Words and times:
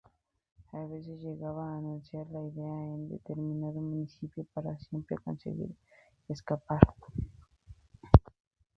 A 0.71 0.83
veces 0.87 1.21
llegaba 1.21 1.63
a 1.63 1.77
anunciar 1.77 2.25
la 2.31 2.41
ida 2.41 2.65
en 2.87 3.07
determinado 3.07 3.79
municipio, 3.81 4.47
pero 4.55 4.75
siempre 4.79 5.15
conseguía 5.19 5.67
escapar. 6.27 6.79